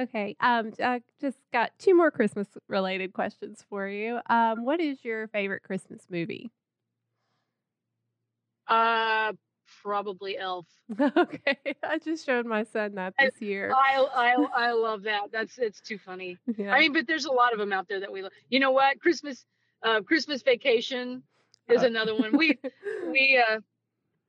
Okay. 0.00 0.36
Um. 0.40 0.72
I 0.82 1.02
just 1.20 1.38
got 1.52 1.72
two 1.78 1.94
more 1.94 2.10
Christmas 2.10 2.48
related 2.68 3.12
questions 3.12 3.64
for 3.68 3.88
you. 3.88 4.18
Um. 4.28 4.64
What 4.64 4.80
is 4.80 5.04
your 5.04 5.28
favorite 5.28 5.62
Christmas 5.62 6.02
movie? 6.10 6.50
Uh 8.66 9.32
probably 9.82 10.38
Elf. 10.38 10.66
okay, 11.16 11.58
I 11.82 11.98
just 11.98 12.26
showed 12.26 12.46
my 12.46 12.62
son 12.64 12.94
that 12.94 13.14
this 13.18 13.34
I, 13.40 13.44
year. 13.44 13.72
I, 13.74 14.06
I 14.14 14.46
I 14.68 14.72
love 14.72 15.02
that. 15.04 15.32
That's 15.32 15.58
it's 15.58 15.80
too 15.80 15.98
funny. 15.98 16.38
Yeah. 16.56 16.72
I 16.72 16.80
mean, 16.80 16.92
but 16.92 17.06
there's 17.06 17.24
a 17.24 17.32
lot 17.32 17.52
of 17.52 17.58
them 17.58 17.72
out 17.72 17.88
there 17.88 18.00
that 18.00 18.12
we 18.12 18.22
love. 18.22 18.32
You 18.48 18.60
know 18.60 18.70
what? 18.70 19.00
Christmas, 19.00 19.44
uh, 19.82 20.00
Christmas 20.02 20.42
Vacation 20.42 21.22
is 21.68 21.82
oh. 21.82 21.86
another 21.86 22.14
one. 22.14 22.36
We 22.36 22.58
we 23.10 23.42
uh, 23.48 23.60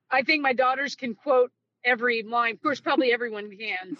I 0.10 0.24
think 0.24 0.42
my 0.42 0.54
daughters 0.54 0.96
can 0.96 1.16
quote 1.16 1.52
every 1.84 2.24
line. 2.24 2.54
Of 2.54 2.62
course, 2.62 2.80
probably 2.80 3.12
everyone 3.12 3.50
can. 3.56 3.98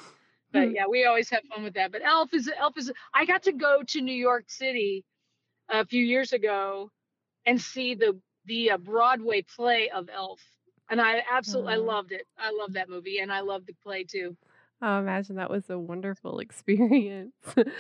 But 0.52 0.70
hmm. 0.70 0.76
yeah, 0.76 0.88
we 0.90 1.06
always 1.06 1.30
have 1.30 1.44
fun 1.54 1.64
with 1.64 1.74
that. 1.76 1.92
But 1.92 2.02
Elf 2.04 2.34
is 2.34 2.50
Elf 2.58 2.78
is. 2.78 2.92
I 3.14 3.26
got 3.26 3.44
to 3.44 3.52
go 3.52 3.82
to 3.88 4.02
New 4.02 4.16
York 4.16 4.46
City 4.48 5.04
a 5.70 5.86
few 5.86 6.04
years 6.04 6.34
ago 6.34 6.92
and 7.46 7.60
see 7.60 7.96
the 7.96 8.20
the 8.46 8.72
uh, 8.72 8.78
Broadway 8.78 9.44
play 9.56 9.90
of 9.90 10.10
Elf 10.14 10.42
and 10.92 11.02
I 11.02 11.24
absolutely 11.32 11.74
I 11.74 11.78
loved 11.78 12.12
it. 12.12 12.28
I 12.38 12.52
love 12.52 12.74
that 12.74 12.90
movie, 12.90 13.20
and 13.20 13.32
I 13.32 13.40
love 13.40 13.66
the 13.66 13.74
play 13.82 14.04
too. 14.04 14.36
I 14.82 15.00
imagine 15.00 15.36
that 15.38 15.50
was 15.50 15.70
a 15.70 15.80
wonderful 15.80 16.40
experience. 16.46 17.34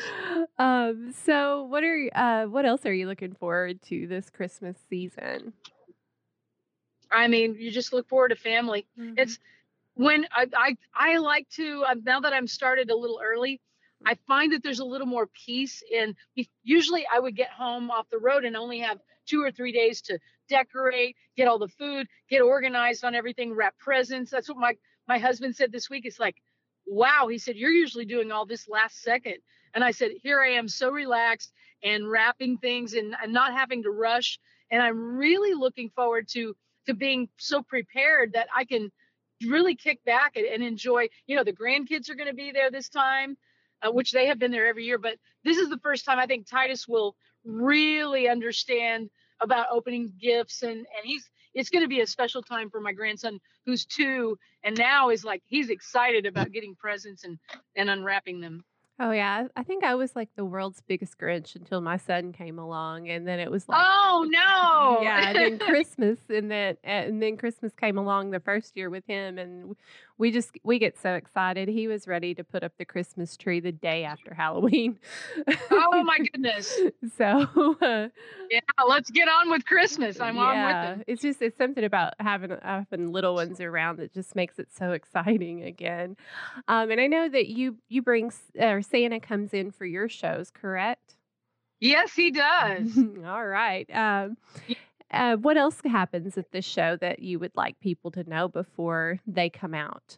um, 0.58 1.14
so, 1.26 1.64
what 1.66 1.84
are 1.84 2.10
uh, 2.16 2.46
what 2.46 2.66
else 2.66 2.86
are 2.86 2.94
you 2.94 3.08
looking 3.08 3.34
forward 3.34 3.82
to 3.84 4.08
this 4.08 4.30
Christmas 4.30 4.78
season? 4.90 5.54
I 7.12 7.28
mean, 7.28 7.56
you 7.60 7.72
just 7.72 7.92
look 7.92 8.08
forward 8.08 8.30
to 8.30 8.36
family. 8.36 8.88
Mm-hmm. 8.98 9.16
It's 9.18 9.38
when 9.96 10.26
I, 10.32 10.48
I 10.56 10.78
I 10.96 11.18
like 11.18 11.50
to 11.56 11.84
uh, 11.88 11.96
now 12.04 12.22
that 12.22 12.34
I'm 12.34 12.48
started 12.48 12.90
a 12.90 12.96
little 12.96 13.20
early. 13.24 13.60
I 14.06 14.16
find 14.28 14.54
that 14.54 14.64
there's 14.64 14.80
a 14.80 14.86
little 14.86 15.08
more 15.08 15.28
peace 15.46 15.84
in. 15.92 16.16
Usually, 16.64 17.06
I 17.12 17.20
would 17.20 17.36
get 17.36 17.50
home 17.50 17.92
off 17.92 18.10
the 18.10 18.18
road 18.20 18.46
and 18.46 18.56
only 18.58 18.80
have 18.80 19.00
two 19.28 19.42
or 19.44 19.52
three 19.52 19.72
days 19.72 20.02
to 20.02 20.20
decorate, 20.50 21.16
get 21.38 21.48
all 21.48 21.60
the 21.60 21.68
food, 21.68 22.08
get 22.30 22.42
organized 22.42 23.04
on 23.04 23.16
everything, 23.16 23.54
wrap 23.54 23.78
presents. 23.78 24.32
That's 24.32 24.50
what 24.50 24.58
my 24.58 24.74
my 25.08 25.20
husband 25.20 25.56
said 25.56 25.72
this 25.72 25.90
week. 25.90 26.06
It's 26.06 26.20
like, 26.20 26.36
wow. 26.86 27.28
He 27.30 27.38
said, 27.38 27.56
You're 27.56 27.72
usually 27.72 28.06
doing 28.06 28.32
all 28.32 28.46
this 28.46 28.68
last 28.70 29.02
second. 29.02 29.38
And 29.74 29.84
I 29.84 29.92
said, 29.92 30.12
Here 30.22 30.42
I 30.42 30.50
am 30.52 30.68
so 30.68 30.90
relaxed 30.92 31.52
and 31.84 32.10
wrapping 32.10 32.58
things 32.58 32.94
and, 32.94 33.16
and 33.22 33.34
not 33.34 33.54
having 33.54 33.84
to 33.84 33.92
rush. 33.92 34.40
And 34.72 34.82
I'm 34.82 35.18
really 35.18 35.54
looking 35.54 35.90
forward 35.90 36.28
to 36.30 36.56
to 36.88 36.94
being 36.96 37.30
so 37.38 37.62
prepared 37.62 38.34
that 38.34 38.48
I 38.56 38.66
can 38.66 38.92
really 39.48 39.76
kick 39.76 40.04
back 40.04 40.36
and, 40.36 40.46
and 40.46 40.64
enjoy. 40.64 41.10
You 41.28 41.36
know, 41.36 41.44
the 41.44 41.54
grandkids 41.54 42.10
are 42.10 42.16
going 42.16 42.30
to 42.30 42.36
be 42.36 42.52
there 42.52 42.72
this 42.72 42.90
time, 42.90 43.38
uh, 43.82 43.92
which 43.92 44.12
they 44.12 44.28
have 44.28 44.40
been 44.40 44.52
there 44.52 44.68
every 44.68 44.86
year. 44.86 44.98
But 44.98 45.18
this 45.44 45.58
is 45.58 45.70
the 45.70 45.80
first 45.80 46.06
time 46.06 46.20
I 46.20 46.26
think 46.28 46.48
Titus 46.48 46.88
will 46.88 47.16
really 47.44 48.30
understand 48.30 49.10
about 49.42 49.68
opening 49.72 50.14
gifts 50.22 50.62
and 50.62 50.72
and 50.72 51.04
he's 51.04 51.30
it's 51.54 51.70
going 51.70 51.84
to 51.84 51.90
be 51.90 52.02
a 52.02 52.08
special 52.08 52.42
time 52.42 52.70
for 52.70 52.80
my 52.80 52.94
grandson 52.94 53.40
who's 53.66 53.86
two 53.86 54.38
and 54.64 54.78
now 54.78 55.10
is 55.10 55.26
like 55.26 55.42
he's 55.48 55.70
excited 55.70 56.26
about 56.26 56.52
getting 56.52 56.76
presents 56.76 57.24
and 57.24 57.40
and 57.76 57.90
unwrapping 57.90 58.40
them 58.40 58.64
Oh 59.04 59.10
yeah, 59.10 59.48
I 59.56 59.64
think 59.64 59.84
I 59.84 59.96
was 59.96 60.16
like 60.16 60.30
the 60.36 60.46
world's 60.46 60.80
biggest 60.82 61.18
Grinch 61.18 61.56
until 61.56 61.82
my 61.82 61.98
son 61.98 62.34
came 62.34 62.60
along, 62.60 63.10
and 63.10 63.28
then 63.28 63.40
it 63.40 63.50
was 63.50 63.68
like, 63.68 63.82
oh 63.84 64.28
no, 64.30 65.02
yeah. 65.02 65.30
And 65.30 65.36
then 65.36 65.60
Christmas, 65.68 66.20
and 66.30 66.52
then 66.52 66.78
and 66.84 67.20
then 67.20 67.36
Christmas 67.36 67.74
came 67.74 67.98
along 67.98 68.30
the 68.30 68.40
first 68.40 68.78
year 68.78 68.92
with 68.92 69.04
him, 69.08 69.40
and 69.40 69.76
we 70.20 70.30
just 70.30 70.52
we 70.64 70.78
get 70.78 71.00
so 71.00 71.16
excited. 71.16 71.68
He 71.68 71.88
was 71.88 72.08
ready 72.08 72.36
to 72.36 72.44
put 72.44 72.64
up 72.64 72.74
the 72.78 72.86
Christmas 72.86 73.36
tree 73.36 73.60
the 73.60 73.72
day 73.72 74.04
after 74.04 74.36
Halloween. 74.36 75.00
oh 75.72 76.04
my 76.04 76.20
goodness! 76.32 76.80
So 77.18 77.26
uh, 77.82 78.08
yeah, 78.52 78.60
let's 78.88 79.10
get 79.10 79.28
on 79.28 79.50
with 79.50 79.66
Christmas. 79.66 80.20
I'm 80.20 80.36
yeah, 80.36 80.44
on 80.44 81.00
with 81.00 81.00
it. 81.00 81.12
It's 81.12 81.22
just 81.24 81.42
it's 81.42 81.58
something 81.58 81.84
about 81.84 82.14
having 82.20 82.56
having 82.62 83.12
little 83.12 83.34
ones 83.34 83.60
around 83.60 83.98
that 83.98 84.14
just 84.14 84.36
makes 84.36 84.60
it 84.60 84.68
so 84.72 84.92
exciting 84.92 85.64
again. 85.64 86.18
Um, 86.68 86.92
and 86.92 87.02
I 87.02 87.08
know 87.08 87.28
that 87.28 87.48
you 87.48 87.78
you 87.90 88.04
bring 88.04 88.32
or 88.60 88.84
Santa 88.92 89.20
comes 89.20 89.54
in 89.54 89.72
for 89.72 89.86
your 89.86 90.10
shows, 90.10 90.52
correct? 90.52 91.16
Yes, 91.80 92.14
he 92.14 92.30
does. 92.32 92.98
All 93.26 93.46
right. 93.46 93.90
Um, 93.94 94.38
uh, 95.10 95.38
what 95.38 95.58
else 95.58 95.80
happens 95.84 96.38
at 96.38 96.52
the 96.52 96.62
show 96.62 96.98
that 96.98 97.20
you 97.20 97.40
would 97.40 97.56
like 97.56 97.80
people 97.80 98.12
to 98.12 98.30
know 98.30 98.48
before 98.48 99.20
they 99.26 99.50
come 99.50 99.74
out? 99.74 100.18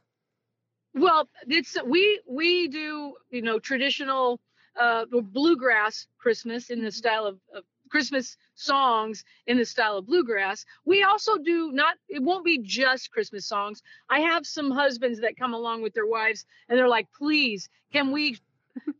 Well, 0.93 1.29
it's 1.47 1.77
we 1.85 2.21
we 2.27 2.67
do 2.67 3.15
you 3.31 3.41
know 3.41 3.59
traditional 3.59 4.39
uh, 4.79 5.05
bluegrass 5.05 6.07
Christmas 6.17 6.69
in 6.69 6.79
the 6.79 6.87
mm-hmm. 6.87 6.95
style 6.95 7.25
of, 7.25 7.39
of 7.55 7.63
Christmas 7.89 8.37
songs 8.55 9.23
in 9.45 9.57
the 9.57 9.65
style 9.65 9.97
of 9.97 10.07
bluegrass. 10.07 10.65
We 10.83 11.03
also 11.03 11.37
do 11.37 11.71
not, 11.71 11.95
it 12.09 12.23
won't 12.23 12.43
be 12.43 12.57
just 12.57 13.11
Christmas 13.11 13.45
songs. 13.45 13.83
I 14.09 14.21
have 14.21 14.47
some 14.47 14.71
husbands 14.71 15.19
that 15.21 15.37
come 15.37 15.53
along 15.53 15.83
with 15.83 15.93
their 15.93 16.07
wives 16.07 16.43
and 16.67 16.77
they're 16.77 16.87
like, 16.87 17.07
please, 17.15 17.69
can 17.91 18.11
we 18.11 18.37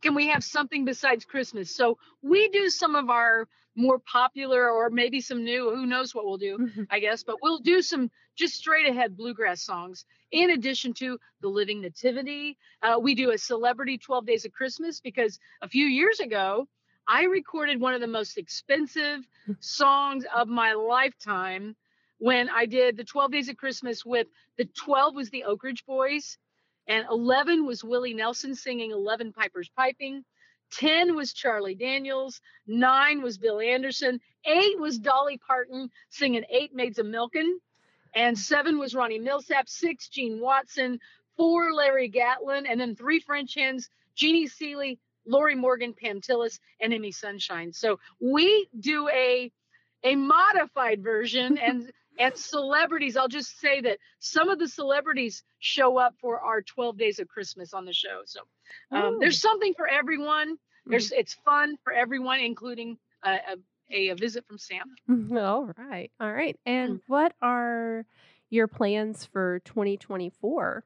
can 0.02 0.14
we 0.14 0.28
have 0.28 0.44
something 0.44 0.84
besides 0.84 1.24
Christmas? 1.24 1.74
So 1.74 1.98
we 2.22 2.48
do 2.48 2.68
some 2.70 2.94
of 2.94 3.10
our 3.10 3.48
more 3.76 3.98
popular 3.98 4.70
or 4.70 4.90
maybe 4.90 5.20
some 5.20 5.44
new, 5.44 5.74
who 5.74 5.86
knows 5.86 6.14
what 6.14 6.24
we'll 6.24 6.36
do, 6.36 6.58
mm-hmm. 6.58 6.82
I 6.90 7.00
guess, 7.00 7.22
but 7.24 7.42
we'll 7.42 7.58
do 7.58 7.82
some 7.82 8.10
just 8.36 8.54
straight 8.54 8.88
ahead 8.88 9.16
bluegrass 9.16 9.62
songs 9.62 10.04
in 10.30 10.50
addition 10.50 10.92
to 10.94 11.18
the 11.40 11.48
Living 11.48 11.80
Nativity. 11.80 12.56
Uh, 12.82 12.98
we 13.00 13.14
do 13.14 13.30
a 13.30 13.38
celebrity 13.38 13.98
12 13.98 14.26
Days 14.26 14.44
of 14.44 14.52
Christmas 14.52 15.00
because 15.00 15.38
a 15.62 15.68
few 15.68 15.86
years 15.86 16.20
ago, 16.20 16.68
I 17.06 17.24
recorded 17.24 17.80
one 17.80 17.94
of 17.94 18.00
the 18.00 18.06
most 18.06 18.38
expensive 18.38 19.26
songs 19.60 20.24
of 20.34 20.48
my 20.48 20.72
lifetime 20.72 21.76
when 22.18 22.48
I 22.48 22.66
did 22.66 22.96
the 22.96 23.04
12 23.04 23.32
Days 23.32 23.48
of 23.48 23.56
Christmas 23.56 24.04
with 24.04 24.26
the 24.56 24.64
12 24.64 25.14
was 25.14 25.30
the 25.30 25.44
Oak 25.44 25.64
Ridge 25.64 25.84
Boys 25.84 26.38
and 26.86 27.06
11 27.10 27.66
was 27.66 27.84
Willie 27.84 28.14
Nelson 28.14 28.54
singing 28.54 28.90
11 28.90 29.32
Pipers 29.32 29.70
Piping. 29.76 30.24
10 30.72 31.14
was 31.14 31.32
Charlie 31.32 31.74
Daniels. 31.74 32.40
Nine 32.66 33.22
was 33.22 33.38
Bill 33.38 33.60
Anderson. 33.60 34.20
Eight 34.44 34.78
was 34.78 34.98
Dolly 34.98 35.38
Parton 35.38 35.90
singing 36.10 36.44
Eight 36.50 36.74
Maids 36.74 36.98
of 36.98 37.06
Milkin. 37.06 37.54
And 38.14 38.38
seven 38.38 38.78
was 38.78 38.94
Ronnie 38.94 39.20
Milsap. 39.20 39.68
Six, 39.68 40.08
Gene 40.08 40.40
Watson. 40.40 40.98
Four, 41.36 41.72
Larry 41.72 42.08
Gatlin. 42.08 42.66
And 42.66 42.80
then 42.80 42.96
three 42.96 43.20
French 43.20 43.54
hens, 43.54 43.88
Jeannie 44.14 44.46
Seely, 44.46 44.98
Lorrie 45.26 45.54
Morgan, 45.54 45.94
Pam 45.94 46.20
Tillis, 46.20 46.58
and 46.80 46.92
Amy 46.92 47.12
Sunshine. 47.12 47.72
So 47.72 47.98
we 48.20 48.68
do 48.78 49.08
a 49.08 49.50
a 50.04 50.16
modified 50.16 51.02
version 51.02 51.56
and 51.56 51.90
and 52.18 52.36
celebrities 52.36 53.16
i'll 53.16 53.28
just 53.28 53.58
say 53.58 53.80
that 53.80 53.98
some 54.18 54.48
of 54.48 54.58
the 54.58 54.68
celebrities 54.68 55.42
show 55.58 55.98
up 55.98 56.14
for 56.20 56.40
our 56.40 56.62
12 56.62 56.98
days 56.98 57.18
of 57.18 57.28
christmas 57.28 57.74
on 57.74 57.84
the 57.84 57.92
show 57.92 58.22
so 58.24 58.40
um, 58.90 59.18
there's 59.20 59.40
something 59.40 59.74
for 59.74 59.86
everyone 59.88 60.56
there's 60.86 61.10
mm-hmm. 61.10 61.20
it's 61.20 61.34
fun 61.44 61.76
for 61.82 61.92
everyone 61.92 62.40
including 62.40 62.98
a, 63.24 63.38
a, 63.90 64.10
a, 64.10 64.14
visit 64.14 64.44
from 64.46 64.58
Sam. 64.58 64.82
all 65.36 65.70
right 65.78 66.10
all 66.20 66.32
right 66.32 66.58
and 66.66 66.94
mm-hmm. 66.94 67.12
what 67.12 67.32
are 67.40 68.04
your 68.50 68.68
plans 68.68 69.24
for 69.32 69.60
2024 69.64 70.84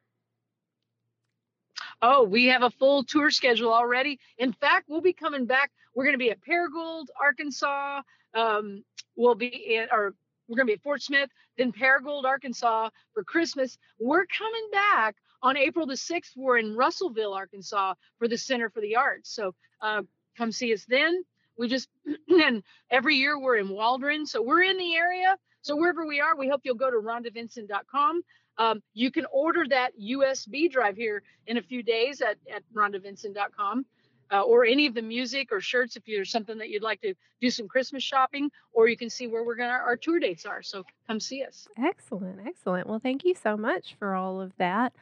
Oh, 2.01 2.23
we 2.23 2.47
have 2.47 2.63
a 2.63 2.71
full 2.71 3.03
tour 3.03 3.31
schedule 3.31 3.73
already. 3.73 4.21
In 4.39 4.53
fact, 4.53 4.87
we'll 4.89 5.01
be 5.01 5.13
coming 5.13 5.47
back. 5.47 5.73
We're 5.95 6.05
going 6.05 6.15
to 6.15 6.19
be 6.19 6.31
at 6.31 6.39
Paragould, 6.41 7.07
Arkansas. 7.21 8.03
Um, 8.35 8.85
we'll 9.17 9.35
be 9.35 9.49
in, 9.49 9.89
or 9.91 10.15
we're 10.49 10.57
going 10.57 10.67
to 10.67 10.71
be 10.71 10.75
at 10.75 10.83
Fort 10.83 11.03
Smith, 11.03 11.31
then 11.57 11.73
Paragould, 11.73 12.25
Arkansas 12.25 12.91
for 13.13 13.23
Christmas. 13.23 13.79
We're 14.01 14.27
coming 14.27 14.69
back 14.73 15.17
on 15.43 15.57
April 15.57 15.87
the 15.87 15.95
6th, 15.95 16.37
we're 16.37 16.59
in 16.59 16.75
Russellville, 16.75 17.35
Arkansas 17.35 17.95
for 18.19 18.27
the 18.27 18.39
Center 18.39 18.71
for 18.71 18.81
the 18.81 18.97
Arts. 18.97 19.31
So 19.31 19.55
uh, 19.81 20.03
come 20.37 20.51
see 20.51 20.73
us 20.73 20.85
then. 20.89 21.23
We 21.57 21.69
just, 21.69 21.89
and 22.29 22.63
every 22.91 23.17
year 23.17 23.39
we're 23.39 23.57
in 23.57 23.69
Waldron. 23.69 24.27
So 24.27 24.43
we're 24.43 24.63
in 24.63 24.79
the 24.79 24.95
area. 24.95 25.37
So 25.63 25.77
wherever 25.77 26.07
we 26.07 26.21
are, 26.21 26.37
we 26.37 26.49
hope 26.49 26.63
you'll 26.65 26.75
go 26.75 26.91
to 26.91 26.97
rhondavincent.com. 26.97 28.23
Um, 28.59 28.83
you 28.95 29.13
can 29.13 29.27
order 29.31 29.65
that 29.69 29.93
USB 30.01 30.71
drive 30.71 30.97
here 30.97 31.23
in 31.47 31.59
a 31.59 31.63
few 31.63 31.83
days 31.83 32.21
at, 32.21 32.39
at 32.53 32.63
rhondavincent.com 32.75 33.85
uh, 34.33 34.43
or 34.43 34.65
any 34.65 34.87
of 34.87 34.95
the 34.95 35.03
music 35.03 35.49
or 35.53 35.61
shirts 35.61 35.97
if 35.97 36.05
there's 36.07 36.31
something 36.31 36.59
that 36.59 36.69
you'd 36.69 36.83
like 36.83 37.01
to 37.01 37.15
do 37.41 37.51
some 37.51 37.69
Christmas 37.69 38.03
shopping, 38.03 38.51
or 38.73 38.89
you 38.89 38.97
can 38.97 39.11
see 39.11 39.27
where 39.27 39.45
we're 39.45 39.57
going 39.57 39.71
to 39.71 39.75
our 39.75 39.97
tour 39.97 40.19
dates 40.19 40.47
are. 40.47 40.63
So 40.63 40.85
come 41.07 41.21
see 41.21 41.45
us. 41.45 41.69
Excellent, 41.79 42.41
excellent. 42.47 42.87
Well, 42.87 43.01
thank 43.01 43.25
you 43.25 43.35
so 43.35 43.57
much 43.57 43.97
for 43.99 44.15
all 44.15 44.41
of 44.41 44.53
that. 44.59 44.93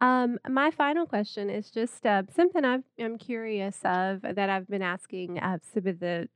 Um, 0.00 0.38
my 0.48 0.72
final 0.72 1.06
question 1.06 1.48
is 1.48 1.70
just 1.70 2.04
uh, 2.04 2.24
something 2.34 2.64
i 2.64 2.78
am 2.98 3.18
curious 3.18 3.78
of 3.84 4.22
that 4.22 4.50
I've 4.50 4.66
been 4.66 4.82
asking 4.82 5.38
uh, 5.38 5.58
some 5.72 5.86
of 5.86 6.00
the 6.00 6.28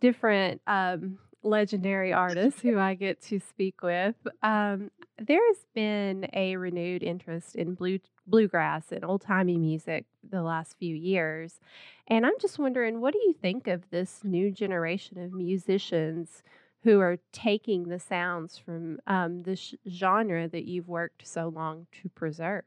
different 0.00 0.60
um, 0.66 1.18
legendary 1.42 2.12
artists 2.12 2.60
who 2.60 2.78
I 2.78 2.94
get 2.94 3.20
to 3.22 3.38
speak 3.38 3.82
with. 3.82 4.14
Um, 4.42 4.90
there's 5.18 5.66
been 5.74 6.28
a 6.32 6.56
renewed 6.56 7.02
interest 7.02 7.56
in 7.56 7.74
blue 7.74 8.00
bluegrass 8.26 8.90
and 8.90 9.04
old 9.04 9.22
timey 9.22 9.56
music 9.56 10.04
the 10.28 10.42
last 10.42 10.76
few 10.78 10.94
years, 10.94 11.60
and 12.08 12.26
I'm 12.26 12.38
just 12.40 12.58
wondering, 12.58 13.00
what 13.00 13.12
do 13.12 13.20
you 13.20 13.32
think 13.32 13.68
of 13.68 13.88
this 13.90 14.20
new 14.24 14.50
generation 14.50 15.18
of 15.18 15.32
musicians 15.32 16.42
who 16.82 17.00
are 17.00 17.18
taking 17.32 17.88
the 17.88 17.98
sounds 17.98 18.58
from 18.58 18.98
um, 19.06 19.42
this 19.42 19.74
genre 19.88 20.48
that 20.48 20.66
you've 20.66 20.88
worked 20.88 21.26
so 21.26 21.48
long 21.48 21.86
to 22.02 22.08
preserve? 22.10 22.64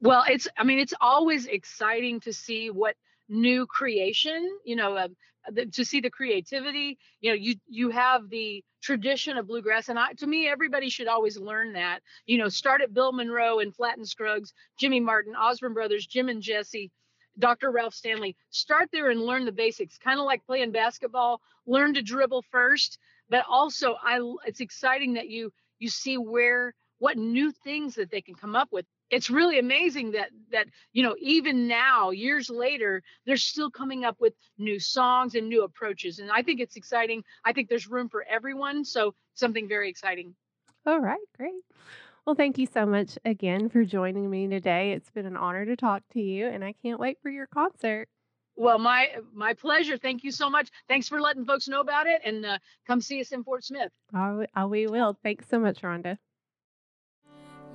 Well, 0.00 0.24
it's 0.28 0.46
I 0.56 0.64
mean, 0.64 0.78
it's 0.78 0.94
always 1.00 1.46
exciting 1.46 2.20
to 2.20 2.32
see 2.32 2.70
what 2.70 2.94
new 3.28 3.66
creation 3.66 4.58
you 4.64 4.76
know 4.76 4.96
uh, 4.96 5.08
the, 5.52 5.66
to 5.66 5.84
see 5.84 6.00
the 6.00 6.10
creativity 6.10 6.98
you 7.20 7.30
know 7.30 7.34
you 7.34 7.54
you 7.68 7.90
have 7.90 8.28
the 8.30 8.64
tradition 8.82 9.36
of 9.36 9.46
bluegrass 9.46 9.88
and 9.88 9.98
I, 9.98 10.12
to 10.14 10.26
me 10.26 10.48
everybody 10.48 10.88
should 10.88 11.08
always 11.08 11.38
learn 11.38 11.72
that 11.74 12.00
you 12.26 12.38
know 12.38 12.48
start 12.48 12.80
at 12.80 12.94
bill 12.94 13.12
monroe 13.12 13.58
and 13.58 13.74
flatt 13.74 13.98
and 13.98 14.08
scruggs 14.08 14.52
jimmy 14.78 15.00
martin 15.00 15.34
osborne 15.36 15.74
brothers 15.74 16.06
jim 16.06 16.28
and 16.28 16.42
jesse 16.42 16.90
dr 17.38 17.70
ralph 17.70 17.94
stanley. 17.94 18.36
Start 18.50 18.88
there 18.92 19.10
and 19.10 19.20
learn 19.20 19.44
the 19.44 19.52
basics 19.52 19.98
kind 19.98 20.18
of 20.18 20.26
like 20.26 20.44
playing 20.46 20.72
basketball 20.72 21.40
learn 21.66 21.94
to 21.94 22.02
dribble 22.02 22.44
first 22.50 22.98
but 23.28 23.44
also 23.48 23.96
i 24.02 24.18
it's 24.46 24.60
exciting 24.60 25.14
that 25.14 25.28
you 25.28 25.52
you 25.78 25.88
see 25.88 26.16
where 26.16 26.74
what 26.98 27.16
new 27.16 27.52
things 27.52 27.94
that 27.94 28.10
they 28.10 28.20
can 28.20 28.34
come 28.34 28.56
up 28.56 28.68
with 28.72 28.86
it's 29.10 29.30
really 29.30 29.58
amazing 29.58 30.12
that 30.12 30.30
that 30.50 30.66
you 30.92 31.02
know 31.02 31.14
even 31.18 31.66
now 31.66 32.10
years 32.10 32.50
later 32.50 33.02
they're 33.26 33.36
still 33.36 33.70
coming 33.70 34.04
up 34.04 34.16
with 34.20 34.34
new 34.58 34.78
songs 34.78 35.34
and 35.34 35.48
new 35.48 35.64
approaches 35.64 36.18
and 36.18 36.30
i 36.30 36.42
think 36.42 36.60
it's 36.60 36.76
exciting. 36.76 37.22
I 37.44 37.52
think 37.52 37.68
there's 37.68 37.88
room 37.88 38.08
for 38.08 38.24
everyone 38.28 38.84
so 38.84 39.14
something 39.34 39.68
very 39.68 39.88
exciting. 39.88 40.34
All 40.86 41.00
right 41.00 41.18
great. 41.36 41.62
Well 42.26 42.34
thank 42.34 42.58
you 42.58 42.66
so 42.66 42.86
much 42.86 43.18
again 43.24 43.68
for 43.68 43.84
joining 43.84 44.28
me 44.28 44.48
today. 44.48 44.92
It's 44.92 45.10
been 45.10 45.26
an 45.26 45.36
honor 45.36 45.64
to 45.64 45.76
talk 45.76 46.02
to 46.12 46.20
you 46.20 46.46
and 46.46 46.64
i 46.64 46.74
can't 46.82 47.00
wait 47.00 47.18
for 47.22 47.30
your 47.30 47.46
concert. 47.46 48.08
Well 48.56 48.78
my 48.78 49.16
my 49.32 49.54
pleasure. 49.54 49.96
Thank 49.96 50.24
you 50.24 50.32
so 50.32 50.50
much. 50.50 50.70
Thanks 50.88 51.08
for 51.08 51.20
letting 51.20 51.44
folks 51.44 51.68
know 51.68 51.80
about 51.80 52.06
it 52.06 52.20
and 52.24 52.44
uh, 52.44 52.58
come 52.86 53.00
see 53.00 53.20
us 53.20 53.32
in 53.32 53.44
fort 53.44 53.64
smith. 53.64 53.92
Oh, 54.14 54.66
we 54.66 54.86
will. 54.86 55.18
Thanks 55.22 55.48
so 55.48 55.58
much 55.58 55.82
rhonda 55.82 56.18